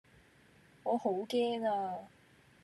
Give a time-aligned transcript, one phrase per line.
[0.81, 1.95] 我好驚呀